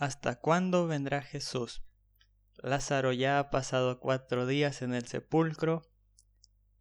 ¿Hasta 0.00 0.36
cuándo 0.36 0.86
vendrá 0.86 1.20
Jesús? 1.20 1.82
Lázaro 2.56 3.12
ya 3.12 3.38
ha 3.38 3.50
pasado 3.50 4.00
cuatro 4.00 4.46
días 4.46 4.80
en 4.80 4.94
el 4.94 5.06
sepulcro. 5.06 5.82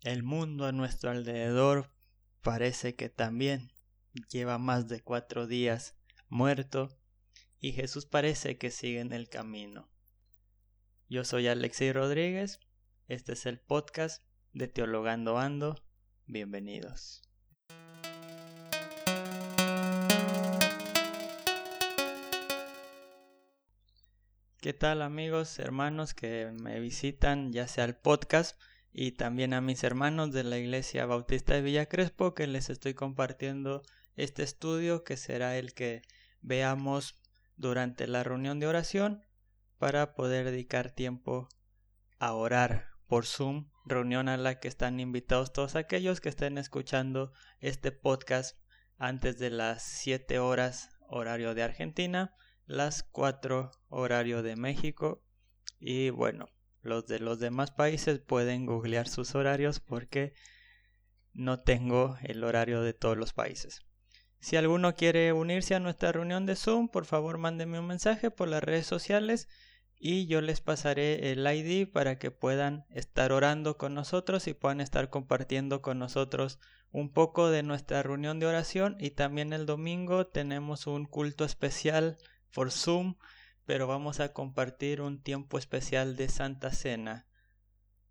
El 0.03 0.23
mundo 0.23 0.65
a 0.65 0.71
nuestro 0.71 1.11
alrededor 1.11 1.91
parece 2.41 2.95
que 2.95 3.09
también 3.09 3.73
lleva 4.31 4.57
más 4.57 4.87
de 4.87 5.01
cuatro 5.01 5.47
días 5.47 5.97
muerto 6.29 6.97
y 7.59 7.73
Jesús 7.73 8.05
parece 8.05 8.57
que 8.57 8.71
sigue 8.71 9.01
en 9.01 9.11
el 9.11 9.27
camino. 9.27 9.89
Yo 11.09 11.25
soy 11.25 11.49
Alexei 11.49 11.91
Rodríguez, 11.91 12.61
este 13.09 13.33
es 13.33 13.45
el 13.45 13.59
podcast 13.59 14.23
de 14.53 14.69
Teologando 14.69 15.37
Ando, 15.37 15.75
bienvenidos. 16.25 17.28
¿Qué 24.61 24.73
tal 24.73 25.01
amigos, 25.01 25.57
hermanos 25.57 26.13
que 26.13 26.51
me 26.51 26.81
visitan 26.81 27.53
ya 27.53 27.65
sea 27.65 27.85
el 27.85 27.95
podcast 27.95 28.59
y 28.91 29.13
también 29.13 29.53
a 29.53 29.61
mis 29.61 29.85
hermanos 29.85 30.33
de 30.33 30.43
la 30.43 30.57
Iglesia 30.57 31.05
Bautista 31.05 31.53
de 31.53 31.61
Villa 31.61 31.85
Crespo 31.85 32.33
que 32.33 32.45
les 32.45 32.69
estoy 32.69 32.93
compartiendo 32.93 33.83
este 34.17 34.43
estudio 34.43 35.05
que 35.05 35.15
será 35.15 35.57
el 35.57 35.73
que 35.73 36.01
veamos 36.41 37.15
durante 37.55 38.05
la 38.05 38.21
reunión 38.25 38.59
de 38.59 38.67
oración 38.67 39.23
para 39.77 40.13
poder 40.13 40.51
dedicar 40.51 40.91
tiempo 40.91 41.47
a 42.17 42.33
orar 42.33 42.89
por 43.07 43.25
Zoom, 43.25 43.69
reunión 43.85 44.27
a 44.27 44.35
la 44.35 44.59
que 44.59 44.67
están 44.67 44.99
invitados 44.99 45.53
todos 45.53 45.77
aquellos 45.77 46.19
que 46.19 46.27
estén 46.27 46.57
escuchando 46.57 47.31
este 47.61 47.93
podcast 47.93 48.57
antes 48.97 49.39
de 49.39 49.51
las 49.51 49.83
7 49.83 50.37
horas 50.39 50.89
horario 51.07 51.55
de 51.55 51.63
Argentina 51.63 52.35
las 52.65 53.03
4 53.03 53.71
horario 53.89 54.41
de 54.43 54.55
México 54.55 55.21
y 55.79 56.09
bueno, 56.09 56.49
los 56.81 57.07
de 57.07 57.19
los 57.19 57.39
demás 57.39 57.71
países 57.71 58.19
pueden 58.19 58.65
googlear 58.65 59.07
sus 59.07 59.35
horarios 59.35 59.79
porque 59.79 60.33
no 61.33 61.59
tengo 61.61 62.17
el 62.23 62.43
horario 62.43 62.81
de 62.81 62.93
todos 62.93 63.17
los 63.17 63.33
países. 63.33 63.81
Si 64.39 64.55
alguno 64.55 64.95
quiere 64.95 65.33
unirse 65.33 65.75
a 65.75 65.79
nuestra 65.79 66.11
reunión 66.11 66.45
de 66.45 66.55
Zoom, 66.55 66.87
por 66.87 67.05
favor 67.05 67.37
mándenme 67.37 67.79
un 67.79 67.87
mensaje 67.87 68.31
por 68.31 68.47
las 68.47 68.63
redes 68.63 68.85
sociales 68.85 69.49
y 69.99 70.27
yo 70.27 70.39
les 70.39 70.61
pasaré 70.61 71.31
el 71.31 71.45
ID 71.45 71.91
para 71.91 72.17
que 72.17 72.31
puedan 72.31 72.85
estar 72.89 73.33
orando 73.33 73.77
con 73.77 73.93
nosotros 73.93 74.47
y 74.47 74.53
puedan 74.53 74.79
estar 74.79 75.09
compartiendo 75.09 75.81
con 75.81 75.99
nosotros 75.99 76.59
un 76.91 77.11
poco 77.11 77.49
de 77.49 77.63
nuestra 77.63 78.01
reunión 78.01 78.39
de 78.39 78.45
oración 78.45 78.95
y 78.97 79.11
también 79.11 79.51
el 79.51 79.65
domingo 79.65 80.25
tenemos 80.27 80.87
un 80.87 81.05
culto 81.05 81.43
especial 81.43 82.17
por 82.53 82.71
Zoom, 82.71 83.15
pero 83.69 83.85
vamos 83.85 84.19
a 84.19 84.33
compartir 84.33 84.99
un 84.99 85.21
tiempo 85.21 85.59
especial 85.59 86.15
de 86.15 86.27
Santa 86.27 86.71
Cena, 86.71 87.27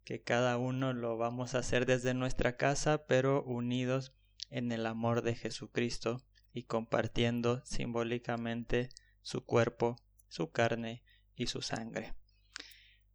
que 0.05 0.23
cada 0.23 0.57
uno 0.57 0.93
lo 0.93 1.17
vamos 1.17 1.57
a 1.57 1.59
hacer 1.59 1.85
desde 1.85 2.15
nuestra 2.15 2.57
casa, 2.57 3.09
pero 3.09 3.43
unidos 3.43 4.15
en 4.51 4.71
el 4.71 4.87
amor 4.87 5.23
de 5.23 5.35
Jesucristo 5.35 6.23
y 6.53 6.63
compartiendo 6.63 7.61
simbólicamente 7.65 8.91
su 9.23 9.45
cuerpo, 9.45 9.97
su 10.29 10.53
carne 10.53 11.03
y 11.35 11.49
su 11.49 11.61
sangre. 11.61 12.15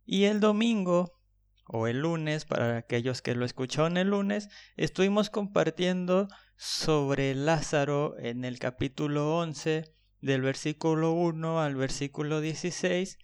Y 0.04 0.26
el 0.26 0.42
domingo 0.42 1.22
o 1.66 1.88
el 1.88 2.00
lunes, 2.00 2.44
para 2.44 2.76
aquellos 2.76 3.22
que 3.22 3.36
lo 3.36 3.46
escucharon 3.46 3.96
el 3.96 4.10
lunes, 4.10 4.50
estuvimos 4.76 5.30
compartiendo 5.30 6.28
sobre 6.58 7.36
Lázaro 7.36 8.20
en 8.20 8.44
el 8.44 8.60
capítulo 8.60 9.38
11 9.38 9.94
del 10.24 10.42
versículo 10.42 11.12
1 11.12 11.62
al 11.62 11.76
versículo 11.76 12.40
16 12.40 13.18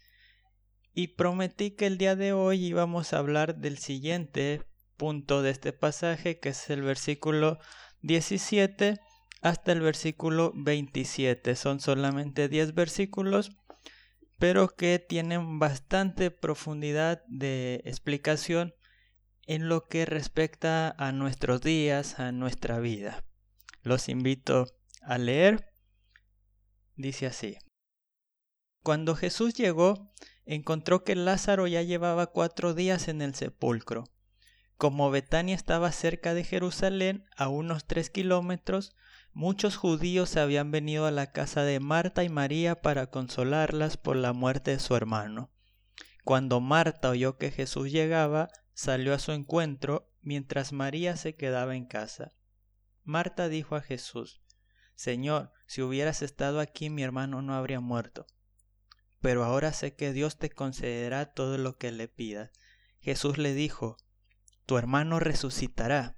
y 0.93 1.07
prometí 1.07 1.71
que 1.71 1.87
el 1.87 1.97
día 1.97 2.17
de 2.17 2.33
hoy 2.33 2.65
íbamos 2.65 3.13
a 3.13 3.19
hablar 3.19 3.55
del 3.55 3.77
siguiente 3.77 4.63
punto 4.97 5.41
de 5.41 5.51
este 5.51 5.71
pasaje 5.71 6.39
que 6.39 6.49
es 6.49 6.69
el 6.69 6.81
versículo 6.81 7.57
17 8.01 8.99
hasta 9.41 9.71
el 9.71 9.79
versículo 9.79 10.51
27. 10.55 11.55
Son 11.55 11.79
solamente 11.79 12.49
10 12.49 12.73
versículos, 12.73 13.51
pero 14.37 14.75
que 14.75 14.99
tienen 14.99 15.57
bastante 15.57 16.31
profundidad 16.31 17.23
de 17.27 17.81
explicación 17.85 18.73
en 19.47 19.69
lo 19.69 19.87
que 19.87 20.05
respecta 20.05 20.93
a 20.97 21.13
nuestros 21.13 21.61
días, 21.61 22.19
a 22.19 22.33
nuestra 22.33 22.79
vida. 22.79 23.23
Los 23.83 24.09
invito 24.09 24.65
a 25.01 25.17
leer 25.17 25.68
Dice 26.99 27.27
así. 27.27 27.57
Cuando 28.83 29.15
Jesús 29.15 29.53
llegó, 29.53 30.11
encontró 30.43 31.05
que 31.05 31.15
Lázaro 31.15 31.65
ya 31.65 31.81
llevaba 31.81 32.27
cuatro 32.27 32.73
días 32.73 33.07
en 33.07 33.21
el 33.21 33.35
sepulcro. 33.35 34.03
Como 34.75 35.09
Betania 35.09 35.55
estaba 35.55 35.93
cerca 35.93 36.33
de 36.33 36.43
Jerusalén, 36.43 37.23
a 37.37 37.47
unos 37.47 37.85
tres 37.87 38.09
kilómetros, 38.09 38.97
muchos 39.31 39.77
judíos 39.77 40.35
habían 40.35 40.71
venido 40.71 41.05
a 41.05 41.11
la 41.11 41.31
casa 41.31 41.63
de 41.63 41.79
Marta 41.79 42.25
y 42.25 42.29
María 42.29 42.81
para 42.81 43.09
consolarlas 43.09 43.95
por 43.95 44.17
la 44.17 44.33
muerte 44.33 44.71
de 44.71 44.79
su 44.79 44.93
hermano. 44.93 45.53
Cuando 46.25 46.59
Marta 46.59 47.11
oyó 47.11 47.37
que 47.37 47.51
Jesús 47.51 47.93
llegaba, 47.93 48.49
salió 48.73 49.13
a 49.13 49.19
su 49.19 49.31
encuentro, 49.31 50.11
mientras 50.19 50.73
María 50.73 51.15
se 51.15 51.37
quedaba 51.37 51.77
en 51.77 51.85
casa. 51.85 52.33
Marta 53.05 53.47
dijo 53.47 53.77
a 53.77 53.81
Jesús, 53.81 54.41
Señor, 54.99 55.53
si 55.65 55.81
hubieras 55.81 56.21
estado 56.21 56.59
aquí 56.59 56.89
mi 56.89 57.03
hermano 57.03 57.41
no 57.41 57.55
habría 57.55 57.79
muerto. 57.79 58.27
Pero 59.21 59.45
ahora 59.45 59.71
sé 59.71 59.95
que 59.95 60.11
Dios 60.11 60.37
te 60.37 60.49
concederá 60.49 61.31
todo 61.31 61.57
lo 61.57 61.77
que 61.77 61.93
le 61.93 62.09
pidas. 62.09 62.51
Jesús 62.99 63.37
le 63.37 63.53
dijo, 63.53 63.95
Tu 64.65 64.77
hermano 64.77 65.21
resucitará. 65.21 66.17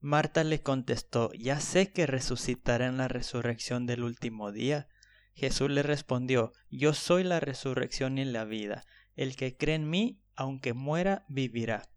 Marta 0.00 0.44
le 0.44 0.62
contestó, 0.62 1.30
Ya 1.34 1.60
sé 1.60 1.92
que 1.92 2.06
resucitará 2.06 2.86
en 2.86 2.96
la 2.96 3.06
resurrección 3.06 3.84
del 3.84 4.02
último 4.02 4.50
día. 4.50 4.88
Jesús 5.34 5.68
le 5.68 5.82
respondió, 5.82 6.54
Yo 6.70 6.94
soy 6.94 7.24
la 7.24 7.38
resurrección 7.38 8.16
y 8.16 8.24
la 8.24 8.46
vida. 8.46 8.86
El 9.14 9.36
que 9.36 9.58
cree 9.58 9.74
en 9.74 9.90
mí, 9.90 10.22
aunque 10.36 10.72
muera, 10.72 11.26
vivirá. 11.28 11.90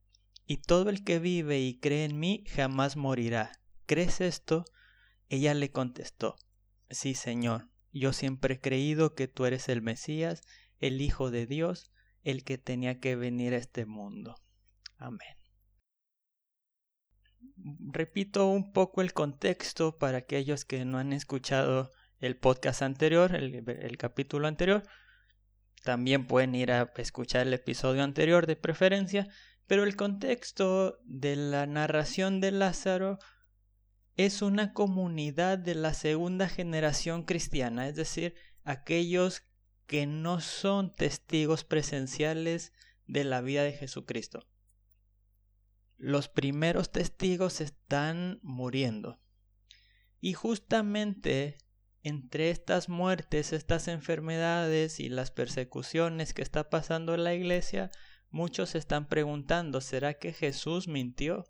Y 0.45 0.57
todo 0.57 0.89
el 0.89 1.05
que 1.05 1.19
vive 1.19 1.61
y 1.61 1.79
cree 1.79 2.03
en 2.03 2.19
mí 2.19 2.43
jamás 2.49 2.97
morirá. 2.97 3.53
¿Crees 3.85 4.19
esto? 4.19 4.65
Ella 5.29 5.53
le 5.53 5.71
contestó, 5.71 6.35
Sí, 6.89 7.15
Señor, 7.15 7.69
yo 7.91 8.13
siempre 8.13 8.55
he 8.55 8.59
creído 8.59 9.15
que 9.15 9.27
tú 9.27 9.45
eres 9.45 9.69
el 9.69 9.81
Mesías, 9.81 10.43
el 10.79 11.01
Hijo 11.01 11.31
de 11.31 11.47
Dios, 11.47 11.91
el 12.23 12.43
que 12.43 12.57
tenía 12.57 12.99
que 12.99 13.15
venir 13.15 13.53
a 13.53 13.57
este 13.57 13.85
mundo. 13.85 14.35
Amén. 14.97 15.35
Repito 17.57 18.47
un 18.47 18.73
poco 18.73 19.01
el 19.01 19.13
contexto 19.13 19.97
para 19.97 20.19
aquellos 20.19 20.65
que 20.65 20.85
no 20.85 20.97
han 20.97 21.13
escuchado 21.13 21.91
el 22.19 22.37
podcast 22.37 22.81
anterior, 22.81 23.35
el, 23.35 23.63
el 23.67 23.97
capítulo 23.97 24.47
anterior. 24.47 24.83
También 25.83 26.27
pueden 26.27 26.55
ir 26.55 26.71
a 26.71 26.91
escuchar 26.97 27.47
el 27.47 27.53
episodio 27.53 28.03
anterior 28.03 28.45
de 28.47 28.55
preferencia, 28.55 29.27
pero 29.67 29.83
el 29.83 29.95
contexto 29.95 30.99
de 31.05 31.35
la 31.35 31.65
narración 31.65 32.41
de 32.41 32.51
Lázaro 32.51 33.19
es 34.17 34.41
una 34.41 34.73
comunidad 34.73 35.57
de 35.57 35.75
la 35.75 35.93
segunda 35.93 36.47
generación 36.47 37.23
cristiana, 37.23 37.87
es 37.87 37.95
decir, 37.95 38.35
aquellos 38.63 39.43
que 39.87 40.07
no 40.07 40.39
son 40.41 40.93
testigos 40.93 41.63
presenciales 41.63 42.71
de 43.07 43.23
la 43.23 43.41
vida 43.41 43.63
de 43.63 43.73
Jesucristo. 43.73 44.47
Los 45.97 46.27
primeros 46.27 46.91
testigos 46.91 47.61
están 47.61 48.39
muriendo. 48.41 49.19
Y 50.21 50.33
justamente 50.33 51.57
entre 52.03 52.51
estas 52.51 52.87
muertes, 52.87 53.51
estas 53.51 53.87
enfermedades 53.87 54.99
y 54.99 55.09
las 55.09 55.31
persecuciones 55.31 56.33
que 56.33 56.41
está 56.41 56.69
pasando 56.69 57.15
en 57.15 57.23
la 57.23 57.33
iglesia, 57.33 57.91
muchos 58.29 58.75
están 58.75 59.07
preguntando, 59.07 59.81
¿será 59.81 60.13
que 60.13 60.31
Jesús 60.31 60.87
mintió? 60.87 61.45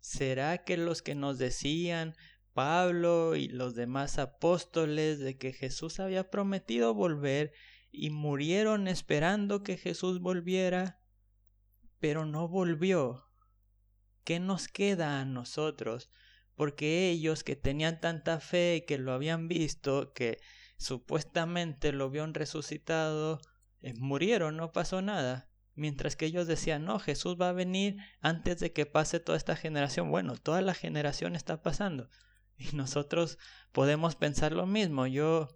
¿Será 0.00 0.64
que 0.64 0.76
los 0.76 1.02
que 1.02 1.14
nos 1.14 1.38
decían 1.38 2.14
Pablo 2.54 3.36
y 3.36 3.48
los 3.48 3.74
demás 3.74 4.18
apóstoles 4.18 5.18
de 5.18 5.36
que 5.36 5.52
Jesús 5.52 6.00
había 6.00 6.30
prometido 6.30 6.94
volver 6.94 7.52
y 7.92 8.10
murieron 8.10 8.88
esperando 8.88 9.62
que 9.62 9.76
Jesús 9.76 10.20
volviera, 10.20 11.00
pero 11.98 12.24
no 12.24 12.48
volvió? 12.48 13.26
¿Qué 14.24 14.40
nos 14.40 14.68
queda 14.68 15.20
a 15.20 15.24
nosotros? 15.26 16.10
Porque 16.54 17.10
ellos 17.10 17.44
que 17.44 17.56
tenían 17.56 18.00
tanta 18.00 18.40
fe 18.40 18.76
y 18.76 18.86
que 18.86 18.98
lo 18.98 19.12
habían 19.12 19.48
visto, 19.48 20.12
que 20.14 20.38
supuestamente 20.78 21.92
lo 21.92 22.04
habían 22.04 22.32
resucitado, 22.32 23.40
eh, 23.82 23.92
murieron, 23.94 24.56
no 24.56 24.72
pasó 24.72 25.02
nada. 25.02 25.49
Mientras 25.74 26.16
que 26.16 26.26
ellos 26.26 26.46
decían, 26.46 26.84
no, 26.84 26.98
Jesús 26.98 27.36
va 27.40 27.50
a 27.50 27.54
venir 27.54 27.96
antes 28.20 28.60
de 28.60 28.72
que 28.72 28.86
pase 28.86 29.20
toda 29.20 29.38
esta 29.38 29.56
generación. 29.56 30.10
Bueno, 30.10 30.36
toda 30.36 30.60
la 30.60 30.74
generación 30.74 31.36
está 31.36 31.62
pasando. 31.62 32.08
Y 32.56 32.76
nosotros 32.76 33.38
podemos 33.72 34.16
pensar 34.16 34.52
lo 34.52 34.66
mismo. 34.66 35.06
Yo 35.06 35.48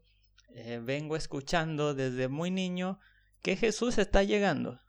eh, 0.55 0.81
vengo 0.83 1.17
escuchando 1.17 1.95
desde 1.95 2.29
muy 2.29 2.51
niño 2.51 2.99
que 3.43 3.57
Jesús 3.57 3.99
está 3.99 4.23
llegando. 4.23 4.81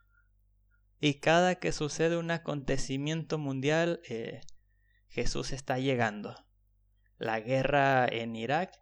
Y 1.00 1.14
cada 1.20 1.56
que 1.56 1.72
sucede 1.72 2.16
un 2.16 2.30
acontecimiento 2.30 3.36
mundial, 3.36 4.00
eh, 4.08 4.40
Jesús 5.08 5.52
está 5.52 5.78
llegando. 5.78 6.46
La 7.18 7.40
guerra 7.40 8.06
en 8.06 8.36
Irak 8.36 8.72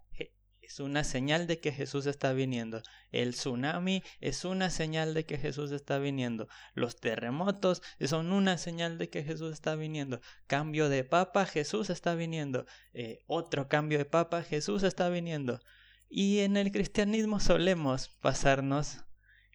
es 0.66 0.80
una 0.80 1.04
señal 1.04 1.46
de 1.46 1.60
que 1.60 1.72
Jesús 1.72 2.06
está 2.06 2.32
viniendo. 2.32 2.82
El 3.10 3.34
tsunami 3.34 4.02
es 4.20 4.44
una 4.44 4.70
señal 4.70 5.14
de 5.14 5.24
que 5.24 5.38
Jesús 5.38 5.72
está 5.72 5.98
viniendo. 5.98 6.48
Los 6.74 7.00
terremotos 7.00 7.82
son 8.06 8.32
una 8.32 8.58
señal 8.58 8.98
de 8.98 9.08
que 9.10 9.22
Jesús 9.22 9.52
está 9.52 9.76
viniendo. 9.76 10.20
Cambio 10.46 10.88
de 10.88 11.04
papa, 11.04 11.46
Jesús 11.46 11.90
está 11.90 12.14
viniendo. 12.14 12.66
Eh, 12.92 13.20
otro 13.26 13.68
cambio 13.68 13.98
de 13.98 14.04
papa, 14.04 14.42
Jesús 14.42 14.82
está 14.82 15.08
viniendo. 15.08 15.60
Y 16.08 16.40
en 16.40 16.56
el 16.56 16.72
cristianismo 16.72 17.40
solemos 17.40 18.08
pasarnos 18.20 19.04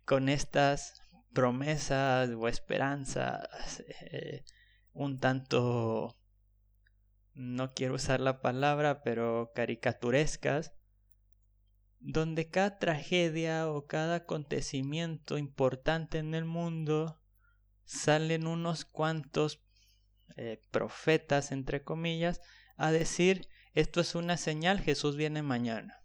con 0.05 0.29
estas 0.29 1.01
promesas 1.33 2.29
o 2.31 2.47
esperanzas 2.47 3.83
eh, 4.11 4.43
un 4.93 5.19
tanto, 5.19 6.17
no 7.33 7.73
quiero 7.73 7.95
usar 7.95 8.19
la 8.19 8.41
palabra, 8.41 9.01
pero 9.03 9.51
caricaturescas, 9.55 10.73
donde 11.99 12.49
cada 12.49 12.79
tragedia 12.79 13.69
o 13.69 13.85
cada 13.85 14.15
acontecimiento 14.15 15.37
importante 15.37 16.17
en 16.17 16.33
el 16.33 16.45
mundo 16.45 17.21
salen 17.83 18.47
unos 18.47 18.85
cuantos 18.85 19.61
eh, 20.37 20.61
profetas, 20.71 21.51
entre 21.51 21.83
comillas, 21.83 22.41
a 22.77 22.91
decir, 22.91 23.47
esto 23.73 24.01
es 24.01 24.15
una 24.15 24.37
señal, 24.37 24.79
Jesús 24.79 25.15
viene 25.15 25.43
mañana. 25.43 26.03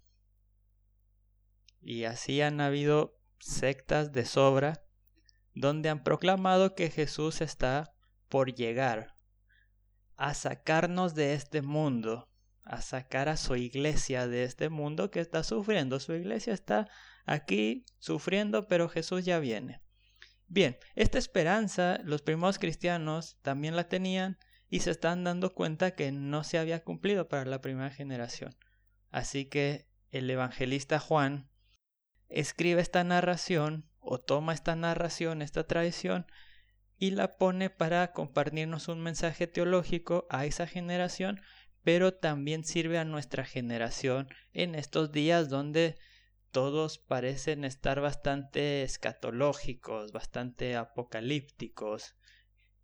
Y 1.81 2.05
así 2.05 2.41
han 2.41 2.61
habido 2.61 3.21
sectas 3.39 4.13
de 4.13 4.25
sobra 4.25 4.85
donde 5.55 5.89
han 5.89 6.03
proclamado 6.03 6.75
que 6.75 6.91
Jesús 6.91 7.41
está 7.41 7.95
por 8.29 8.55
llegar 8.55 9.15
a 10.17 10.35
sacarnos 10.35 11.15
de 11.15 11.35
este 11.35 11.63
mundo, 11.63 12.29
a 12.65 12.81
sacar 12.81 13.29
a 13.29 13.37
su 13.37 13.57
iglesia 13.57 14.27
de 14.27 14.45
este 14.45 14.69
mundo 14.69 15.11
que 15.11 15.21
está 15.21 15.43
sufriendo. 15.45 16.01
Su 16.01 16.15
iglesia 16.15 16.55
está 16.55 16.89
aquí 17.27 17.85
sufriendo, 17.99 18.67
pero 18.69 18.89
Jesús 18.89 19.25
ya 19.25 19.39
viene. 19.39 19.83
Bien, 20.47 20.79
esta 20.95 21.19
esperanza 21.19 22.01
los 22.05 22.23
primeros 22.23 22.59
cristianos 22.59 23.39
también 23.43 23.77
la 23.77 23.89
tenían 23.89 24.39
y 24.69 24.81
se 24.81 24.91
están 24.91 25.25
dando 25.25 25.55
cuenta 25.55 25.93
que 25.93 26.13
no 26.13 26.45
se 26.45 26.59
había 26.59 26.83
cumplido 26.83 27.29
para 27.29 27.45
la 27.45 27.61
primera 27.61 27.91
generación. 27.91 28.57
Así 29.11 29.47
que 29.47 29.89
el 30.11 30.29
evangelista 30.29 30.99
Juan 30.99 31.51
escribe 32.29 32.81
esta 32.81 33.05
narración 33.05 33.89
o 34.01 34.21
toma 34.21 34.53
esta 34.53 34.77
narración, 34.77 35.43
esta 35.43 35.67
tradición, 35.67 36.27
y 36.97 37.11
la 37.11 37.37
pone 37.37 37.71
para 37.71 38.13
compartirnos 38.13 38.89
un 38.89 39.03
mensaje 39.03 39.47
teológico 39.47 40.27
a 40.31 40.47
esa 40.47 40.67
generación, 40.67 41.41
pero 41.85 42.15
también 42.15 42.65
sirve 42.65 42.99
a 42.99 43.05
nuestra 43.05 43.45
generación 43.45 44.29
en 44.53 44.75
estos 44.75 45.13
días 45.13 45.49
donde 45.49 45.97
todos 46.51 46.99
parecen 46.99 47.65
estar 47.65 48.01
bastante 48.01 48.83
escatológicos, 48.83 50.13
bastante 50.13 50.77
apocalípticos, 50.77 52.17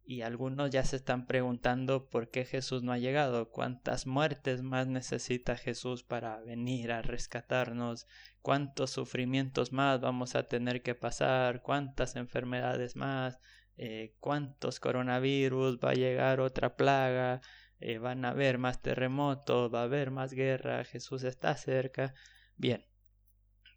y 0.05 0.23
algunos 0.23 0.71
ya 0.71 0.83
se 0.83 0.97
están 0.97 1.27
preguntando 1.27 2.11
por 2.11 2.31
qué 2.31 2.45
Jesús 2.45 2.83
no 2.83 2.91
ha 2.91 2.99
llegado, 2.99 3.51
cuántas 3.51 4.07
muertes 4.09 4.61
más 4.61 4.89
necesita 4.89 5.57
Jesús 5.57 6.03
para 6.03 6.41
venir 6.41 6.91
a 6.91 7.01
rescatarnos, 7.01 8.09
cuántos 8.43 8.91
sufrimientos 8.91 9.73
más 9.73 10.01
vamos 10.01 10.35
a 10.35 10.49
tener 10.49 10.83
que 10.83 10.97
pasar, 10.97 11.63
cuántas 11.63 12.17
enfermedades 12.17 12.97
más, 12.97 13.39
eh, 13.77 14.17
cuántos 14.19 14.81
coronavirus, 14.81 15.79
va 15.79 15.91
a 15.91 15.95
llegar 15.95 16.41
otra 16.41 16.75
plaga, 16.75 17.41
eh, 17.81 17.99
van 17.99 18.25
a 18.25 18.31
haber 18.31 18.59
más 18.59 18.81
terremotos, 18.83 19.73
va 19.73 19.81
a 19.81 19.85
haber 19.85 20.11
más 20.11 20.33
guerra, 20.33 20.85
Jesús 20.85 21.25
está 21.25 21.57
cerca. 21.57 22.15
Bien, 22.57 22.87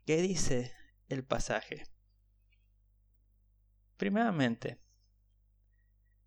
¿qué 0.06 0.22
dice 0.22 0.74
el 1.10 1.24
pasaje? 1.24 1.84
Primeramente, 3.98 4.84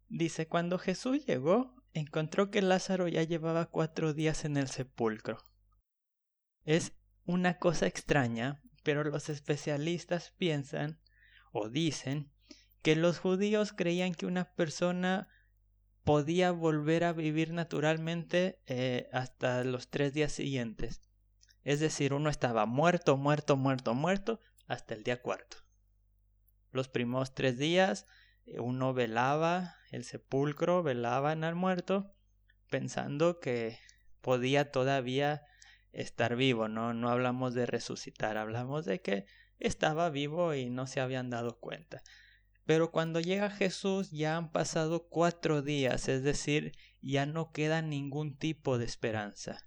Dice, 0.09 0.47
cuando 0.47 0.79
Jesús 0.79 1.27
llegó, 1.27 1.75
encontró 1.93 2.51
que 2.51 2.63
Lázaro 2.63 3.09
ya 3.09 3.25
llevaba 3.25 3.67
cuatro 3.67 4.15
días 4.15 4.45
en 4.45 4.57
el 4.57 4.69
sepulcro. 4.69 5.39
Es 6.65 6.93
una 7.25 7.59
cosa 7.59 7.87
extraña, 7.87 8.63
pero 8.85 9.03
los 9.03 9.29
especialistas 9.29 10.33
piensan 10.39 11.01
o 11.51 11.69
dicen 11.69 12.31
que 12.83 12.95
los 12.95 13.19
judíos 13.19 13.73
creían 13.73 14.15
que 14.15 14.27
una 14.27 14.55
persona 14.55 15.29
podía 16.07 16.53
volver 16.53 17.03
a 17.03 17.13
vivir 17.13 17.53
naturalmente 17.53 18.63
eh, 18.67 19.09
hasta 19.13 19.65
los 19.65 19.91
tres 19.91 20.15
días 20.15 20.31
siguientes. 20.31 21.03
Es 21.65 21.81
decir, 21.81 22.15
uno 22.15 22.31
estaba 22.31 22.65
muerto, 22.65 23.17
muerto, 23.17 23.57
muerto, 23.57 23.93
muerto 23.93 24.41
hasta 24.69 24.95
el 24.95 25.03
día 25.03 25.21
cuarto. 25.21 25.57
Los 26.71 26.89
primeros 26.89 27.35
tres 27.35 27.59
días 27.59 28.07
eh, 28.45 28.61
uno 28.61 28.95
velaba 28.95 29.75
el 29.91 30.05
sepulcro, 30.05 30.85
velaban 30.85 31.43
al 31.43 31.57
muerto, 31.57 32.15
pensando 32.71 33.41
que 33.41 33.77
podía 34.21 34.71
todavía 34.71 35.43
estar 35.91 36.37
vivo, 36.37 36.69
¿no? 36.69 36.95
No 36.95 37.11
hablamos 37.11 37.53
de 37.53 37.67
resucitar, 37.67 38.37
hablamos 38.37 38.85
de 38.85 39.01
que 39.03 39.27
estaba 39.59 40.09
vivo 40.11 40.55
y 40.55 40.71
no 40.71 40.87
se 40.87 41.01
habían 41.01 41.31
dado 41.31 41.59
cuenta. 41.59 42.05
Pero 42.67 42.91
cuando 42.91 43.21
llega 43.21 43.49
Jesús 43.49 44.11
ya 44.11 44.37
han 44.37 44.51
pasado 44.51 45.07
cuatro 45.09 45.63
días, 45.63 46.09
es 46.09 46.25
decir, 46.25 46.73
ya 47.01 47.25
no 47.25 47.53
queda 47.53 47.81
ningún 47.81 48.37
tipo 48.37 48.77
de 48.77 48.85
esperanza. 48.85 49.67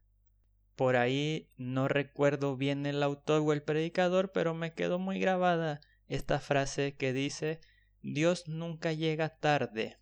Por 0.75 0.97
ahí 0.97 1.49
no 1.57 1.87
recuerdo 1.87 2.57
bien 2.57 2.85
el 2.85 3.01
autor 3.01 3.41
o 3.41 3.53
el 3.53 3.63
predicador, 3.63 4.31
pero 4.33 4.53
me 4.53 4.73
quedó 4.73 4.99
muy 4.99 5.19
grabada 5.19 5.79
esta 6.07 6.39
frase 6.39 6.95
que 6.95 7.13
dice 7.13 7.61
Dios 8.01 8.47
nunca 8.47 8.91
llega 8.91 9.29
tarde, 9.29 9.97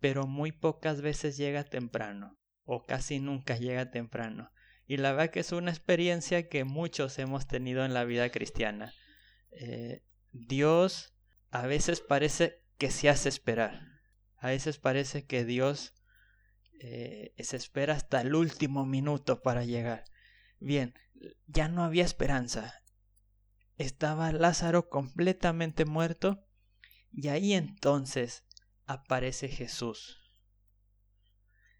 pero 0.00 0.26
muy 0.26 0.52
pocas 0.52 1.00
veces 1.02 1.36
llega 1.36 1.64
temprano, 1.64 2.38
o 2.64 2.82
casi 2.82 3.20
nunca 3.20 3.56
llega 3.56 3.90
temprano. 3.90 4.50
Y 4.86 4.98
la 4.98 5.12
verdad 5.12 5.30
que 5.30 5.40
es 5.40 5.52
una 5.52 5.70
experiencia 5.70 6.48
que 6.48 6.64
muchos 6.64 7.18
hemos 7.18 7.46
tenido 7.46 7.84
en 7.84 7.94
la 7.94 8.04
vida 8.04 8.30
cristiana. 8.30 8.92
Eh, 9.50 10.02
Dios 10.32 11.13
a 11.54 11.68
veces 11.68 12.00
parece 12.00 12.64
que 12.78 12.90
se 12.90 13.08
hace 13.08 13.28
esperar. 13.28 14.00
A 14.38 14.48
veces 14.48 14.78
parece 14.78 15.24
que 15.24 15.44
Dios 15.44 15.94
eh, 16.80 17.32
se 17.38 17.56
espera 17.56 17.94
hasta 17.94 18.22
el 18.22 18.34
último 18.34 18.84
minuto 18.84 19.40
para 19.40 19.64
llegar. 19.64 20.04
Bien, 20.58 20.94
ya 21.46 21.68
no 21.68 21.84
había 21.84 22.04
esperanza. 22.04 22.82
Estaba 23.76 24.32
Lázaro 24.32 24.88
completamente 24.88 25.84
muerto 25.84 26.44
y 27.12 27.28
ahí 27.28 27.52
entonces 27.52 28.42
aparece 28.86 29.48
Jesús. 29.48 30.18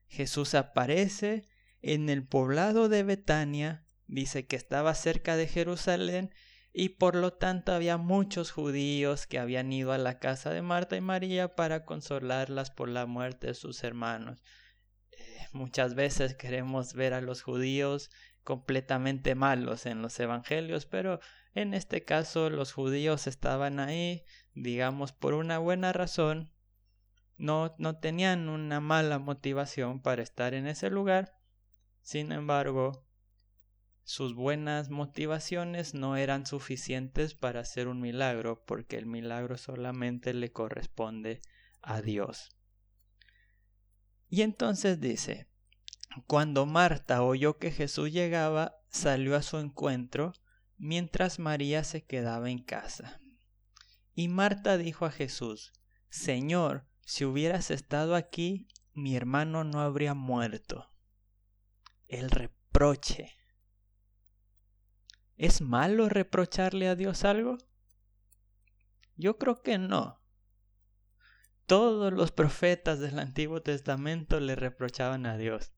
Jesús 0.06 0.54
aparece 0.54 1.48
en 1.82 2.08
el 2.08 2.24
poblado 2.24 2.88
de 2.88 3.02
Betania, 3.02 3.88
dice 4.06 4.46
que 4.46 4.54
estaba 4.54 4.94
cerca 4.94 5.34
de 5.34 5.48
Jerusalén 5.48 6.32
y 6.76 6.90
por 6.90 7.14
lo 7.14 7.32
tanto 7.32 7.72
había 7.72 7.98
muchos 7.98 8.50
judíos 8.50 9.28
que 9.28 9.38
habían 9.38 9.72
ido 9.72 9.92
a 9.92 9.98
la 9.98 10.18
casa 10.18 10.50
de 10.50 10.60
Marta 10.60 10.96
y 10.96 11.00
María 11.00 11.54
para 11.54 11.84
consolarlas 11.84 12.72
por 12.72 12.88
la 12.88 13.06
muerte 13.06 13.46
de 13.46 13.54
sus 13.54 13.84
hermanos. 13.84 14.42
Eh, 15.12 15.46
muchas 15.52 15.94
veces 15.94 16.34
queremos 16.34 16.94
ver 16.94 17.14
a 17.14 17.20
los 17.20 17.42
judíos 17.42 18.10
completamente 18.42 19.36
malos 19.36 19.86
en 19.86 20.02
los 20.02 20.18
evangelios, 20.18 20.84
pero 20.84 21.20
en 21.54 21.74
este 21.74 22.04
caso 22.04 22.50
los 22.50 22.72
judíos 22.72 23.28
estaban 23.28 23.78
ahí, 23.78 24.24
digamos, 24.52 25.12
por 25.12 25.34
una 25.34 25.58
buena 25.58 25.92
razón, 25.92 26.52
no, 27.36 27.76
no 27.78 27.98
tenían 28.00 28.48
una 28.48 28.80
mala 28.80 29.20
motivación 29.20 30.02
para 30.02 30.24
estar 30.24 30.54
en 30.54 30.66
ese 30.66 30.90
lugar, 30.90 31.38
sin 32.02 32.32
embargo, 32.32 33.03
sus 34.04 34.34
buenas 34.34 34.90
motivaciones 34.90 35.94
no 35.94 36.16
eran 36.16 36.46
suficientes 36.46 37.34
para 37.34 37.60
hacer 37.60 37.88
un 37.88 38.00
milagro, 38.00 38.62
porque 38.66 38.98
el 38.98 39.06
milagro 39.06 39.56
solamente 39.56 40.34
le 40.34 40.52
corresponde 40.52 41.40
a 41.80 42.02
Dios. 42.02 42.50
Y 44.28 44.42
entonces 44.42 45.00
dice, 45.00 45.48
cuando 46.26 46.66
Marta 46.66 47.22
oyó 47.22 47.58
que 47.58 47.70
Jesús 47.70 48.12
llegaba, 48.12 48.76
salió 48.88 49.36
a 49.36 49.42
su 49.42 49.58
encuentro, 49.58 50.34
mientras 50.76 51.38
María 51.38 51.82
se 51.82 52.04
quedaba 52.04 52.50
en 52.50 52.62
casa. 52.62 53.20
Y 54.14 54.28
Marta 54.28 54.76
dijo 54.76 55.06
a 55.06 55.10
Jesús, 55.10 55.72
Señor, 56.10 56.86
si 57.00 57.24
hubieras 57.24 57.70
estado 57.70 58.14
aquí, 58.14 58.68
mi 58.92 59.16
hermano 59.16 59.64
no 59.64 59.80
habría 59.80 60.14
muerto. 60.14 60.90
El 62.06 62.30
reproche. 62.30 63.32
¿Es 65.36 65.60
malo 65.60 66.08
reprocharle 66.08 66.88
a 66.88 66.94
Dios 66.94 67.24
algo? 67.24 67.58
Yo 69.16 69.38
creo 69.38 69.62
que 69.62 69.78
no. 69.78 70.20
Todos 71.66 72.12
los 72.12 72.30
profetas 72.30 73.00
del 73.00 73.18
Antiguo 73.18 73.62
Testamento 73.62 74.38
le 74.38 74.54
reprochaban 74.54 75.26
a 75.26 75.36
Dios. 75.36 75.72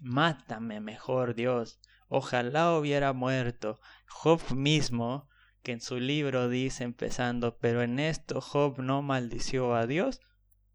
Mátame 0.00 0.80
mejor, 0.80 1.34
Dios. 1.34 1.78
Ojalá 2.08 2.76
hubiera 2.76 3.12
muerto. 3.12 3.80
Job 4.06 4.40
mismo, 4.54 5.28
que 5.62 5.72
en 5.72 5.80
su 5.80 6.00
libro 6.00 6.48
dice 6.48 6.84
empezando, 6.84 7.58
pero 7.58 7.82
en 7.82 7.98
esto 7.98 8.40
Job 8.40 8.80
no 8.80 9.02
maldició 9.02 9.74
a 9.74 9.86
Dios, 9.86 10.20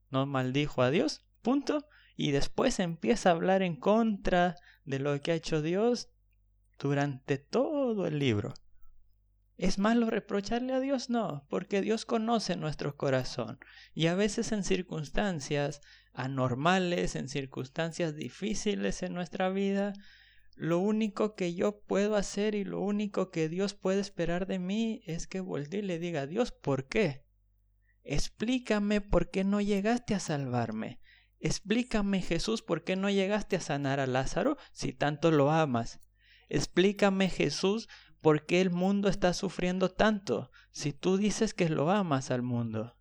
no 0.09 0.25
maldijo 0.25 0.81
a 0.81 0.89
Dios, 0.89 1.25
punto. 1.41 1.87
Y 2.15 2.31
después 2.31 2.79
empieza 2.79 3.29
a 3.29 3.33
hablar 3.33 3.61
en 3.61 3.75
contra 3.75 4.55
de 4.83 4.99
lo 4.99 5.19
que 5.21 5.31
ha 5.31 5.35
hecho 5.35 5.61
Dios 5.61 6.09
durante 6.77 7.37
todo 7.37 7.78
el 8.05 8.19
libro. 8.19 8.53
¿Es 9.57 9.77
malo 9.77 10.09
reprocharle 10.09 10.73
a 10.73 10.79
Dios? 10.79 11.09
No, 11.09 11.45
porque 11.49 11.81
Dios 11.81 12.05
conoce 12.05 12.55
nuestro 12.55 12.95
corazón 12.95 13.59
y 13.93 14.07
a 14.07 14.15
veces 14.15 14.53
en 14.53 14.63
circunstancias 14.63 15.81
anormales, 16.13 17.15
en 17.15 17.27
circunstancias 17.27 18.15
difíciles 18.15 19.03
en 19.03 19.13
nuestra 19.13 19.49
vida, 19.49 19.93
lo 20.55 20.79
único 20.79 21.35
que 21.35 21.53
yo 21.55 21.81
puedo 21.81 22.15
hacer 22.15 22.55
y 22.55 22.63
lo 22.63 22.81
único 22.81 23.31
que 23.31 23.49
Dios 23.49 23.73
puede 23.73 24.01
esperar 24.01 24.47
de 24.47 24.59
mí 24.59 25.01
es 25.05 25.27
que 25.27 25.39
voltee 25.39 25.79
y 25.79 25.83
le 25.83 25.99
diga, 25.99 26.27
Dios, 26.27 26.51
¿por 26.51 26.87
qué? 26.87 27.25
Explícame 28.03 29.01
por 29.01 29.29
qué 29.29 29.43
no 29.43 29.61
llegaste 29.61 30.15
a 30.15 30.19
salvarme. 30.19 30.99
Explícame, 31.39 32.21
Jesús, 32.21 32.61
por 32.61 32.83
qué 32.83 32.95
no 32.95 33.09
llegaste 33.09 33.55
a 33.55 33.61
sanar 33.61 33.99
a 33.99 34.07
Lázaro 34.07 34.57
si 34.71 34.91
tanto 34.91 35.31
lo 35.31 35.51
amas. 35.51 36.01
Explícame, 36.49 37.29
Jesús, 37.29 37.87
por 38.21 38.45
qué 38.45 38.61
el 38.61 38.71
mundo 38.71 39.07
está 39.07 39.33
sufriendo 39.33 39.89
tanto 39.89 40.51
si 40.71 40.93
tú 40.93 41.17
dices 41.17 41.53
que 41.53 41.69
lo 41.69 41.89
amas 41.89 42.31
al 42.31 42.41
mundo. 42.41 42.95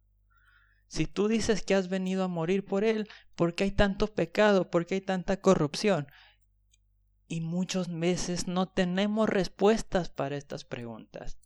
Si 0.87 1.07
tú 1.07 1.29
dices 1.29 1.63
que 1.63 1.75
has 1.75 1.89
venido 1.89 2.25
a 2.25 2.29
morir 2.29 2.65
por 2.65 2.85
él, 2.85 3.09
¿por 3.35 3.55
qué 3.55 3.65
hay 3.65 3.73
tanto 3.73 4.15
pecado? 4.15 4.71
¿Por 4.71 4.87
qué 4.87 4.97
hay 4.97 5.01
tanta 5.01 5.41
corrupción? 5.41 6.07
Y 7.27 7.43
muchas 7.43 7.89
veces 7.93 8.47
no 8.49 8.69
tenemos 8.69 9.29
respuestas 9.29 10.09
para 10.09 10.37
estas 10.37 10.65
preguntas. 10.65 11.39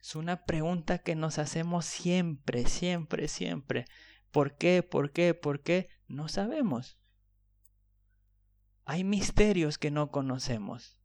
Es 0.00 0.14
una 0.14 0.44
pregunta 0.44 0.98
que 0.98 1.14
nos 1.14 1.38
hacemos 1.38 1.86
siempre, 1.86 2.66
siempre, 2.66 3.28
siempre. 3.28 3.86
¿Por 4.30 4.56
qué? 4.56 4.82
¿Por 4.82 5.10
qué? 5.12 5.32
¿Por 5.32 5.62
qué? 5.62 5.88
No 6.06 6.28
sabemos. 6.28 6.97
Hay 8.90 9.04
misterios 9.04 9.76
que 9.76 9.90
no 9.90 10.10
conocemos. 10.10 10.98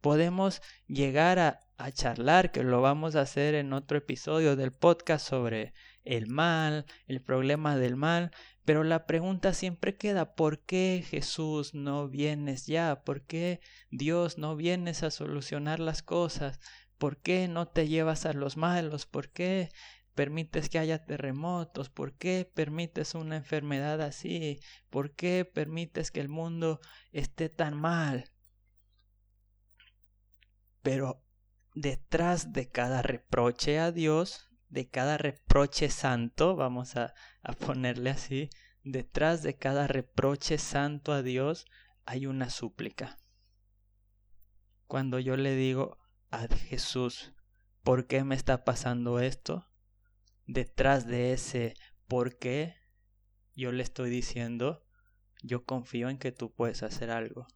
Podemos 0.00 0.62
llegar 0.86 1.38
a, 1.38 1.60
charlar, 1.92 2.50
que 2.50 2.64
lo 2.64 2.80
vamos 2.80 3.14
a 3.14 3.20
hacer 3.20 3.54
en 3.54 3.74
otro 3.74 3.98
episodio 3.98 4.56
del 4.56 4.72
podcast 4.72 5.28
sobre 5.28 5.74
el 6.02 6.28
mal, 6.28 6.86
el 7.06 7.20
problema 7.20 7.76
del 7.76 7.94
mal, 7.94 8.30
pero 8.64 8.84
la 8.84 9.04
pregunta 9.04 9.52
siempre 9.52 9.98
queda, 9.98 10.34
¿por 10.34 10.60
qué 10.60 11.04
Jesús 11.06 11.74
no 11.74 12.08
vienes 12.08 12.66
ya? 12.66 13.02
¿Por 13.04 13.20
qué 13.20 13.60
Dios 13.90 14.38
no 14.38 14.56
vienes 14.56 15.02
a 15.02 15.10
solucionar 15.10 15.78
las 15.78 16.02
cosas? 16.02 16.58
¿Por 16.96 17.18
qué 17.18 17.48
no 17.48 17.68
te 17.68 17.86
llevas 17.86 18.24
a 18.24 18.32
los 18.32 18.56
malos? 18.56 19.04
¿Por 19.04 19.28
qué 19.28 19.68
permites 20.14 20.68
que 20.68 20.78
haya 20.78 21.04
terremotos? 21.04 21.90
¿Por 21.90 22.16
qué 22.16 22.50
permites 22.52 23.14
una 23.14 23.36
enfermedad 23.36 24.00
así? 24.02 24.60
¿Por 24.90 25.14
qué 25.14 25.44
permites 25.44 26.10
que 26.10 26.20
el 26.20 26.28
mundo 26.28 26.80
esté 27.12 27.48
tan 27.48 27.76
mal? 27.76 28.30
Pero 30.82 31.22
detrás 31.74 32.52
de 32.52 32.68
cada 32.68 33.02
reproche 33.02 33.78
a 33.78 33.92
Dios, 33.92 34.48
de 34.68 34.88
cada 34.88 35.18
reproche 35.18 35.90
santo, 35.90 36.56
vamos 36.56 36.96
a, 36.96 37.14
a, 37.42 37.52
ponerle 37.52 38.10
así, 38.10 38.50
detrás 38.82 39.42
de 39.42 39.56
cada 39.56 39.86
reproche 39.86 40.58
santo 40.58 41.12
a 41.12 41.22
Dios 41.22 41.66
hay 42.06 42.26
una 42.26 42.50
súplica. 42.50 43.18
Cuando 44.86 45.18
yo 45.18 45.36
le 45.36 45.54
digo 45.54 45.98
a 46.30 46.48
Jesús, 46.48 47.32
¿por 47.82 48.06
qué 48.06 48.24
me 48.24 48.34
está 48.34 48.64
pasando 48.64 49.20
esto? 49.20 49.69
Detrás 50.52 51.06
de 51.06 51.32
ese 51.32 51.74
por 52.08 52.36
qué, 52.36 52.74
yo 53.54 53.70
le 53.70 53.84
estoy 53.84 54.10
diciendo, 54.10 54.84
yo 55.42 55.64
confío 55.64 56.08
en 56.08 56.18
que 56.18 56.32
tú 56.32 56.52
puedes 56.52 56.82
hacer 56.82 57.10
algo. 57.10 57.46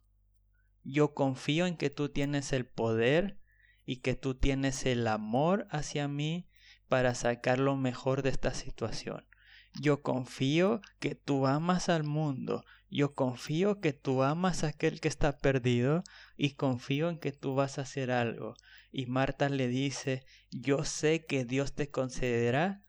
Yo 0.83 1.13
confío 1.13 1.65
en 1.65 1.75
que 1.75 1.89
tú 1.89 2.09
tienes 2.09 2.53
el 2.53 2.65
poder 2.65 3.37
y 3.85 3.97
que 3.97 4.15
tú 4.15 4.35
tienes 4.35 4.85
el 4.85 5.07
amor 5.07 5.67
hacia 5.71 6.07
mí 6.07 6.47
para 6.87 7.15
sacar 7.15 7.59
lo 7.59 7.75
mejor 7.75 8.21
de 8.21 8.29
esta 8.29 8.53
situación. 8.53 9.27
Yo 9.73 10.01
confío 10.01 10.79
que 10.99 11.15
tú 11.15 11.47
amas 11.47 11.89
al 11.89 12.05
mundo. 12.05 12.63
Yo 12.89 13.13
confío 13.13 13.81
que 13.81 13.91
tú 13.91 14.23
amas 14.23 14.63
a 14.63 14.67
aquel 14.67 15.01
que 15.01 15.09
está 15.09 15.37
perdido 15.37 16.03
y 16.37 16.51
confío 16.51 17.09
en 17.09 17.19
que 17.19 17.33
tú 17.33 17.55
vas 17.55 17.77
a 17.77 17.81
hacer 17.81 18.09
algo. 18.09 18.53
Y 18.89 19.07
Marta 19.07 19.49
le 19.49 19.67
dice, 19.67 20.23
yo 20.49 20.85
sé 20.85 21.25
que 21.25 21.43
Dios 21.43 21.73
te 21.73 21.91
concederá 21.91 22.84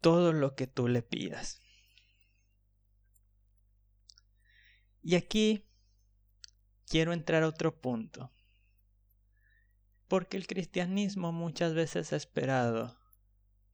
todo 0.00 0.32
lo 0.32 0.54
que 0.54 0.66
tú 0.66 0.88
le 0.88 1.02
pidas. 1.02 1.60
Y 5.02 5.14
aquí 5.14 5.68
quiero 6.86 7.12
entrar 7.12 7.42
a 7.42 7.48
otro 7.48 7.80
punto. 7.80 8.32
Porque 10.06 10.36
el 10.36 10.46
cristianismo 10.46 11.32
muchas 11.32 11.74
veces 11.74 12.12
ha 12.12 12.16
esperado 12.16 12.98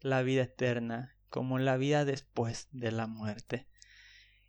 la 0.00 0.22
vida 0.22 0.42
eterna 0.42 1.16
como 1.28 1.58
la 1.58 1.76
vida 1.76 2.04
después 2.04 2.68
de 2.70 2.92
la 2.92 3.06
muerte. 3.06 3.68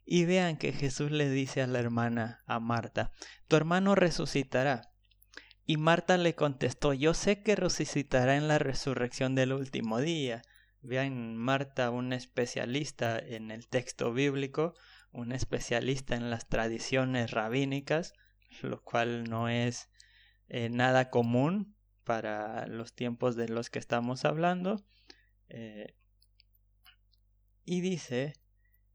Y 0.05 0.25
vean 0.25 0.57
que 0.57 0.71
Jesús 0.71 1.09
le 1.09 1.29
dice 1.29 1.61
a 1.61 1.67
la 1.67 1.79
hermana, 1.79 2.43
a 2.45 2.59
Marta, 2.59 3.11
tu 3.47 3.55
hermano 3.55 3.95
resucitará. 3.95 4.91
Y 5.65 5.77
Marta 5.77 6.17
le 6.17 6.35
contestó, 6.35 6.93
yo 6.93 7.15
sé 7.15 7.41
que 7.41 7.55
resucitará 7.55 8.35
en 8.35 8.47
la 8.47 8.59
resurrección 8.59 9.33
del 9.33 9.53
último 9.53 9.99
día. 9.99 10.43
Vean, 10.85 11.35
Marta, 11.35 11.89
un 11.89 12.13
especialista 12.13 13.17
en 13.17 13.51
el 13.51 13.67
texto 13.67 14.13
bíblico, 14.13 14.75
un 15.11 15.31
especialista 15.31 16.15
en 16.15 16.29
las 16.29 16.47
tradiciones 16.47 17.31
rabínicas, 17.31 18.13
lo 18.61 18.83
cual 18.83 19.23
no 19.23 19.49
es 19.49 19.89
eh, 20.47 20.69
nada 20.69 21.09
común 21.09 21.75
para 22.03 22.67
los 22.67 22.93
tiempos 22.93 23.35
de 23.35 23.49
los 23.49 23.69
que 23.69 23.79
estamos 23.79 24.25
hablando. 24.25 24.85
Eh, 25.49 25.95
y 27.65 27.81
dice, 27.81 28.33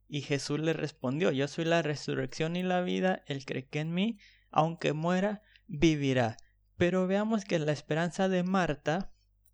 y 0.06 0.22
Jesús 0.22 0.60
le 0.60 0.72
respondió, 0.72 1.32
yo 1.32 1.48
soy 1.48 1.64
la 1.64 1.82
resurrección 1.82 2.56
y 2.56 2.62
la 2.62 2.82
vida, 2.82 3.22
el 3.26 3.44
que 3.44 3.68
cree 3.68 3.82
en 3.82 3.92
mí, 3.92 4.18
aunque 4.50 4.92
muera, 4.92 5.42
vivirá. 5.66 6.36
Pero 6.76 7.06
veamos 7.06 7.44
que 7.44 7.58
la 7.58 7.72
esperanza 7.72 8.28
de 8.28 8.42
Marta 8.42 9.12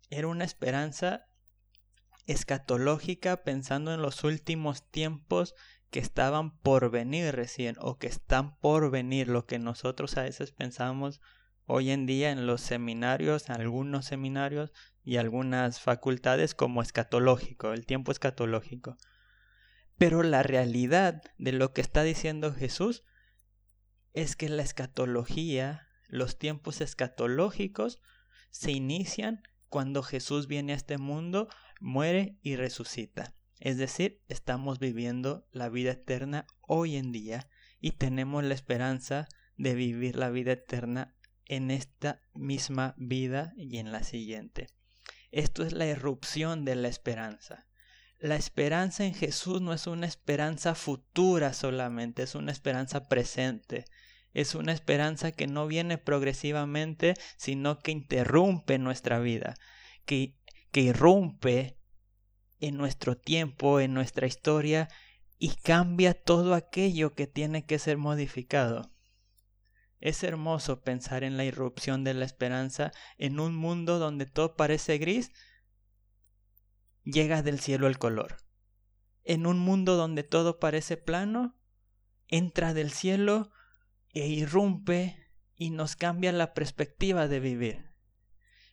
era 0.09 0.27
una 0.27 0.45
esperanza 0.45 1.26
escatológica 2.27 3.43
pensando 3.43 3.93
en 3.93 4.01
los 4.01 4.23
últimos 4.23 4.89
tiempos 4.89 5.55
que 5.89 5.99
estaban 5.99 6.57
por 6.59 6.91
venir 6.91 7.33
recién 7.33 7.75
o 7.79 7.97
que 7.97 8.07
están 8.07 8.57
por 8.59 8.91
venir, 8.91 9.29
lo 9.29 9.45
que 9.45 9.57
nosotros 9.57 10.17
a 10.17 10.23
veces 10.23 10.51
pensamos 10.51 11.21
hoy 11.65 11.91
en 11.91 12.05
día 12.05 12.31
en 12.31 12.45
los 12.45 12.61
seminarios, 12.61 13.49
algunos 13.49 14.05
seminarios 14.05 14.71
y 15.03 15.17
algunas 15.17 15.79
facultades 15.79 16.53
como 16.53 16.81
escatológico, 16.81 17.73
el 17.73 17.85
tiempo 17.85 18.11
escatológico. 18.11 18.97
Pero 19.97 20.21
la 20.23 20.43
realidad 20.43 21.21
de 21.37 21.53
lo 21.53 21.73
que 21.73 21.81
está 21.81 22.03
diciendo 22.03 22.53
Jesús 22.53 23.03
es 24.13 24.35
que 24.35 24.49
la 24.49 24.63
escatología, 24.63 25.87
los 26.07 26.37
tiempos 26.37 26.81
escatológicos, 26.81 28.01
se 28.49 28.71
inician 28.71 29.43
cuando 29.69 30.03
Jesús 30.03 30.47
viene 30.47 30.73
a 30.73 30.75
este 30.75 30.97
mundo 30.97 31.47
muere 31.79 32.37
y 32.41 32.55
resucita. 32.55 33.33
Es 33.59 33.77
decir, 33.77 34.21
estamos 34.27 34.79
viviendo 34.79 35.47
la 35.51 35.69
vida 35.69 35.91
eterna 35.91 36.45
hoy 36.61 36.95
en 36.95 37.11
día 37.11 37.49
y 37.79 37.91
tenemos 37.91 38.43
la 38.43 38.53
esperanza 38.53 39.27
de 39.57 39.73
vivir 39.73 40.15
la 40.15 40.29
vida 40.29 40.53
eterna 40.53 41.15
en 41.45 41.71
esta 41.71 42.21
misma 42.33 42.93
vida 42.97 43.53
y 43.57 43.77
en 43.77 43.91
la 43.91 44.03
siguiente. 44.03 44.67
Esto 45.31 45.63
es 45.63 45.73
la 45.73 45.85
erupción 45.85 46.65
de 46.65 46.75
la 46.75 46.87
esperanza. 46.87 47.67
La 48.19 48.35
esperanza 48.35 49.05
en 49.05 49.13
Jesús 49.13 49.61
no 49.61 49.73
es 49.73 49.85
una 49.87 50.07
esperanza 50.07 50.73
futura 50.73 51.53
solamente, 51.53 52.23
es 52.23 52.35
una 52.35 52.51
esperanza 52.51 53.07
presente. 53.07 53.85
Es 54.37 54.53
una 54.53 54.71
esperanza 54.71 55.31
que 55.31 55.47
no 55.47 55.65
viene 55.65 55.97
progresivamente, 55.97 57.15
sino 57.37 57.79
que 57.79 57.91
interrumpe 57.91 58.77
nuestra 58.77 59.19
vida, 59.19 59.55
que 60.05 60.37
que 60.71 60.81
irrumpe 60.81 61.79
en 62.59 62.77
nuestro 62.77 63.17
tiempo, 63.17 63.79
en 63.79 63.95
nuestra 63.95 64.27
historia 64.27 64.89
y 65.39 65.55
cambia 65.55 66.13
todo 66.13 66.53
aquello 66.53 67.15
que 67.15 67.25
tiene 67.25 67.65
que 67.65 67.79
ser 67.79 67.97
modificado. 67.97 68.91
Es 69.99 70.23
hermoso 70.23 70.81
pensar 70.81 71.23
en 71.23 71.37
la 71.37 71.45
irrupción 71.45 72.03
de 72.03 72.13
la 72.13 72.25
esperanza 72.25 72.91
en 73.17 73.39
un 73.39 73.55
mundo 73.55 73.97
donde 73.97 74.27
todo 74.27 74.55
parece 74.55 74.99
gris. 74.99 75.31
Llega 77.03 77.41
del 77.41 77.59
cielo 77.59 77.87
el 77.87 77.97
color. 77.97 78.37
En 79.23 79.47
un 79.47 79.57
mundo 79.57 79.95
donde 79.95 80.23
todo 80.23 80.59
parece 80.59 80.97
plano, 80.97 81.59
entra 82.27 82.75
del 82.75 82.91
cielo 82.91 83.51
e 84.21 84.27
irrumpe 84.27 85.17
y 85.55 85.69
nos 85.69 85.95
cambia 85.95 86.31
la 86.31 86.53
perspectiva 86.53 87.27
de 87.27 87.39
vivir. 87.39 87.91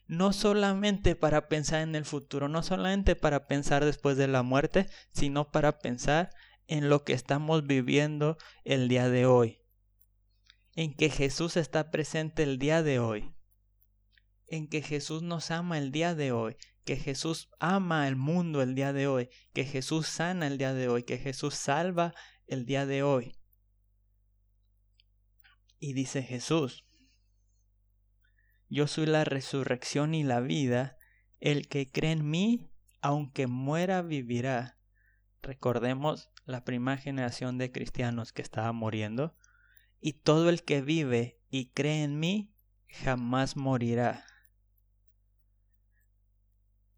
No 0.06 0.32
solamente 0.32 1.16
para 1.16 1.48
pensar 1.48 1.80
en 1.80 1.94
el 1.94 2.04
futuro, 2.04 2.48
no 2.48 2.62
solamente 2.62 3.16
para 3.16 3.46
pensar 3.46 3.84
después 3.84 4.16
de 4.16 4.28
la 4.28 4.42
muerte, 4.42 4.86
sino 5.10 5.50
para 5.50 5.78
pensar 5.78 6.30
en 6.66 6.88
lo 6.88 7.04
que 7.04 7.12
estamos 7.12 7.66
viviendo 7.66 8.36
el 8.64 8.88
día 8.88 9.08
de 9.08 9.26
hoy. 9.26 9.60
En 10.74 10.94
que 10.94 11.08
Jesús 11.08 11.56
está 11.56 11.90
presente 11.90 12.42
el 12.42 12.58
día 12.58 12.82
de 12.82 12.98
hoy. 12.98 13.34
En 14.46 14.68
que 14.68 14.82
Jesús 14.82 15.22
nos 15.22 15.50
ama 15.50 15.78
el 15.78 15.92
día 15.92 16.14
de 16.14 16.32
hoy. 16.32 16.56
Que 16.84 16.96
Jesús 16.96 17.48
ama 17.60 18.08
el 18.08 18.16
mundo 18.16 18.60
el 18.60 18.74
día 18.74 18.92
de 18.92 19.06
hoy. 19.06 19.30
Que 19.52 19.64
Jesús 19.64 20.06
sana 20.06 20.46
el 20.46 20.58
día 20.58 20.74
de 20.74 20.88
hoy. 20.88 21.04
Que 21.04 21.16
Jesús 21.16 21.54
salva 21.54 22.14
el 22.46 22.66
día 22.66 22.84
de 22.86 23.02
hoy. 23.02 23.36
Y 25.84 25.92
dice 25.92 26.22
Jesús, 26.22 26.86
yo 28.70 28.86
soy 28.86 29.04
la 29.04 29.24
resurrección 29.24 30.14
y 30.14 30.24
la 30.24 30.40
vida, 30.40 30.96
el 31.40 31.68
que 31.68 31.92
cree 31.92 32.12
en 32.12 32.30
mí, 32.30 32.70
aunque 33.02 33.46
muera, 33.46 34.00
vivirá. 34.00 34.78
Recordemos 35.42 36.30
la 36.46 36.64
primera 36.64 36.96
generación 36.96 37.58
de 37.58 37.70
cristianos 37.70 38.32
que 38.32 38.40
estaba 38.40 38.72
muriendo, 38.72 39.36
y 40.00 40.14
todo 40.14 40.48
el 40.48 40.62
que 40.62 40.80
vive 40.80 41.38
y 41.50 41.66
cree 41.72 42.02
en 42.02 42.18
mí, 42.18 42.54
jamás 42.88 43.54
morirá. 43.54 44.24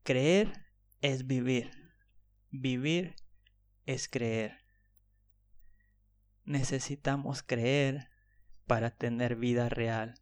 Creer 0.04 0.64
es 1.00 1.26
vivir, 1.26 1.72
vivir 2.52 3.16
es 3.84 4.08
creer. 4.08 4.60
Necesitamos 6.44 7.42
creer 7.42 8.14
para 8.66 8.90
tener 8.90 9.36
vida 9.36 9.68
real. 9.68 10.20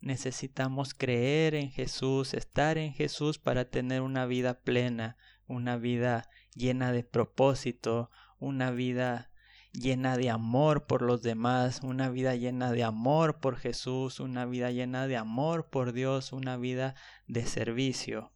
Necesitamos 0.00 0.92
creer 0.92 1.54
en 1.54 1.70
Jesús, 1.70 2.34
estar 2.34 2.76
en 2.76 2.92
Jesús 2.92 3.38
para 3.38 3.70
tener 3.70 4.02
una 4.02 4.26
vida 4.26 4.60
plena, 4.60 5.16
una 5.46 5.76
vida 5.76 6.28
llena 6.54 6.92
de 6.92 7.04
propósito, 7.04 8.10
una 8.38 8.70
vida 8.70 9.30
llena 9.72 10.16
de 10.16 10.30
amor 10.30 10.86
por 10.86 11.02
los 11.02 11.22
demás, 11.22 11.80
una 11.82 12.08
vida 12.08 12.34
llena 12.34 12.70
de 12.70 12.84
amor 12.84 13.40
por 13.40 13.56
Jesús, 13.56 14.20
una 14.20 14.46
vida 14.46 14.70
llena 14.70 15.06
de 15.06 15.16
amor 15.16 15.68
por 15.68 15.92
Dios, 15.92 16.32
una 16.32 16.56
vida 16.56 16.94
de 17.26 17.44
servicio. 17.46 18.32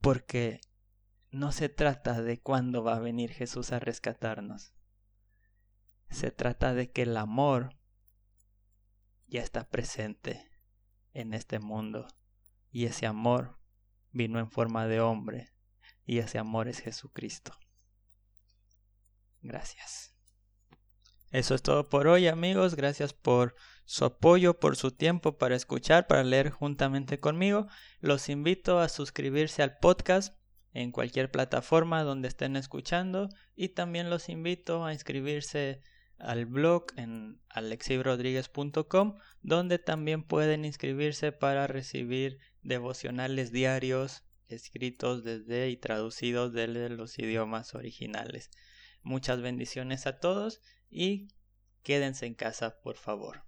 Porque 0.00 0.60
no 1.30 1.52
se 1.52 1.68
trata 1.68 2.22
de 2.22 2.40
cuándo 2.40 2.82
va 2.82 2.96
a 2.96 3.00
venir 3.00 3.30
Jesús 3.30 3.72
a 3.72 3.78
rescatarnos. 3.78 4.72
Se 6.10 6.30
trata 6.30 6.74
de 6.74 6.90
que 6.90 7.02
el 7.02 7.16
amor 7.16 7.76
ya 9.26 9.42
está 9.42 9.68
presente 9.68 10.50
en 11.12 11.34
este 11.34 11.58
mundo. 11.58 12.06
Y 12.70 12.86
ese 12.86 13.06
amor 13.06 13.58
vino 14.12 14.38
en 14.38 14.50
forma 14.50 14.86
de 14.86 15.00
hombre. 15.00 15.52
Y 16.04 16.18
ese 16.18 16.38
amor 16.38 16.68
es 16.68 16.80
Jesucristo. 16.80 17.52
Gracias. 19.42 20.14
Eso 21.32 21.54
es 21.54 21.62
todo 21.62 21.88
por 21.88 22.06
hoy 22.06 22.28
amigos. 22.28 22.76
Gracias 22.76 23.12
por 23.12 23.54
su 23.84 24.04
apoyo, 24.04 24.58
por 24.58 24.76
su 24.76 24.90
tiempo 24.90 25.38
para 25.38 25.56
escuchar, 25.56 26.06
para 26.06 26.24
leer 26.24 26.50
juntamente 26.50 27.20
conmigo. 27.20 27.66
Los 28.00 28.28
invito 28.28 28.78
a 28.78 28.88
suscribirse 28.88 29.62
al 29.62 29.78
podcast 29.78 30.36
en 30.72 30.92
cualquier 30.92 31.30
plataforma 31.30 32.02
donde 32.02 32.28
estén 32.28 32.56
escuchando 32.56 33.28
y 33.54 33.70
también 33.70 34.10
los 34.10 34.28
invito 34.28 34.84
a 34.84 34.92
inscribirse 34.92 35.82
al 36.18 36.46
blog 36.46 36.86
en 36.96 37.40
alexibrodríguez.com 37.48 39.18
donde 39.42 39.78
también 39.78 40.22
pueden 40.22 40.64
inscribirse 40.64 41.32
para 41.32 41.66
recibir 41.66 42.38
devocionales 42.62 43.52
diarios 43.52 44.24
escritos 44.48 45.24
desde 45.24 45.68
y 45.68 45.76
traducidos 45.76 46.52
desde 46.52 46.88
los 46.90 47.18
idiomas 47.18 47.74
originales. 47.74 48.50
Muchas 49.02 49.40
bendiciones 49.40 50.06
a 50.06 50.18
todos 50.20 50.60
y 50.90 51.28
quédense 51.82 52.26
en 52.26 52.34
casa 52.34 52.80
por 52.80 52.96
favor. 52.96 53.44